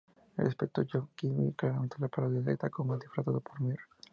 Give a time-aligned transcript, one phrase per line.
[0.35, 3.77] El aspecto de Gou Hibiki claramente es la parodia de Takuma disfrazado como Mr.